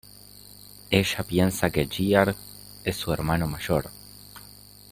Ella 0.89 1.23
piensa 1.23 1.69
que 1.69 1.85
Gear 1.85 2.35
es 2.83 2.95
su 2.97 3.13
hermano 3.13 3.45
mayor. 3.45 3.91